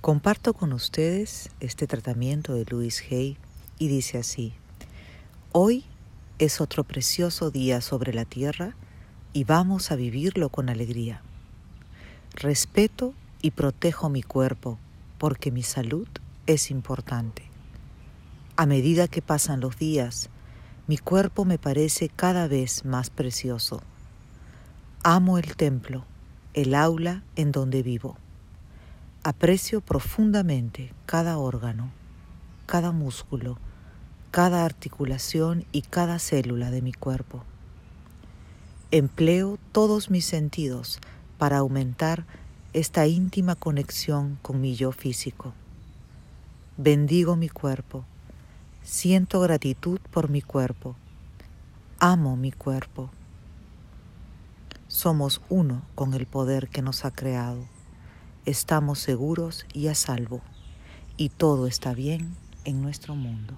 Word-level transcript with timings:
Comparto 0.00 0.54
con 0.54 0.72
ustedes 0.72 1.50
este 1.60 1.86
tratamiento 1.86 2.54
de 2.54 2.64
Louis 2.64 3.04
Hay 3.10 3.36
y 3.78 3.88
dice 3.88 4.16
así, 4.16 4.54
hoy 5.52 5.84
es 6.38 6.62
otro 6.62 6.84
precioso 6.84 7.50
día 7.50 7.82
sobre 7.82 8.14
la 8.14 8.24
tierra 8.24 8.74
y 9.34 9.44
vamos 9.44 9.90
a 9.90 9.96
vivirlo 9.96 10.48
con 10.48 10.70
alegría. 10.70 11.20
Respeto 12.32 13.12
y 13.42 13.50
protejo 13.50 14.08
mi 14.08 14.22
cuerpo 14.22 14.78
porque 15.18 15.50
mi 15.50 15.62
salud 15.62 16.08
es 16.46 16.70
importante. 16.70 17.42
A 18.56 18.64
medida 18.64 19.06
que 19.06 19.20
pasan 19.20 19.60
los 19.60 19.76
días, 19.76 20.30
mi 20.86 20.96
cuerpo 20.96 21.44
me 21.44 21.58
parece 21.58 22.08
cada 22.08 22.48
vez 22.48 22.86
más 22.86 23.10
precioso. 23.10 23.82
Amo 25.02 25.36
el 25.36 25.56
templo, 25.56 26.06
el 26.54 26.74
aula 26.74 27.22
en 27.36 27.52
donde 27.52 27.82
vivo. 27.82 28.16
Aprecio 29.22 29.82
profundamente 29.82 30.94
cada 31.04 31.36
órgano, 31.36 31.90
cada 32.64 32.90
músculo, 32.90 33.58
cada 34.30 34.64
articulación 34.64 35.66
y 35.72 35.82
cada 35.82 36.18
célula 36.18 36.70
de 36.70 36.80
mi 36.80 36.94
cuerpo. 36.94 37.44
Empleo 38.90 39.58
todos 39.72 40.08
mis 40.08 40.24
sentidos 40.24 41.00
para 41.36 41.58
aumentar 41.58 42.24
esta 42.72 43.06
íntima 43.06 43.56
conexión 43.56 44.38
con 44.40 44.62
mi 44.62 44.74
yo 44.74 44.90
físico. 44.90 45.52
Bendigo 46.78 47.36
mi 47.36 47.50
cuerpo, 47.50 48.06
siento 48.82 49.40
gratitud 49.40 50.00
por 50.10 50.30
mi 50.30 50.40
cuerpo, 50.40 50.96
amo 51.98 52.38
mi 52.38 52.52
cuerpo. 52.52 53.10
Somos 54.88 55.42
uno 55.50 55.82
con 55.94 56.14
el 56.14 56.24
poder 56.24 56.68
que 56.70 56.80
nos 56.80 57.04
ha 57.04 57.10
creado 57.10 57.66
estamos 58.50 58.98
seguros 58.98 59.64
y 59.72 59.86
a 59.86 59.94
salvo, 59.94 60.40
y 61.16 61.28
todo 61.28 61.66
está 61.66 61.94
bien 61.94 62.34
en 62.64 62.82
nuestro 62.82 63.14
mundo. 63.14 63.54